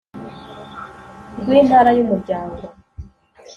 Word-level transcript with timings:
rw 1.39 1.49
Intara 1.59 1.89
y 1.97 2.01
Umuryango 2.05 2.61